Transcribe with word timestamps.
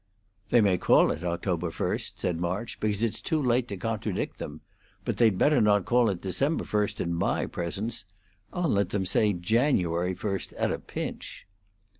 "They 0.49 0.61
may 0.61 0.79
call 0.79 1.11
it 1.11 1.23
October 1.23 1.69
first," 1.69 2.19
said 2.19 2.39
March, 2.41 2.79
"because 2.79 3.03
it's 3.03 3.21
too 3.21 3.39
late 3.39 3.67
to 3.67 3.77
contradict 3.77 4.39
them. 4.39 4.61
But 5.05 5.17
they'd 5.17 5.37
better 5.37 5.61
not 5.61 5.85
call 5.85 6.09
it 6.09 6.23
December 6.23 6.63
first 6.63 6.99
in 6.99 7.13
my 7.13 7.45
presence; 7.45 8.03
I'll 8.51 8.67
let 8.67 8.89
them 8.89 9.05
say 9.05 9.31
January 9.31 10.15
first, 10.15 10.53
at 10.53 10.71
a 10.71 10.79
pinch." 10.79 11.45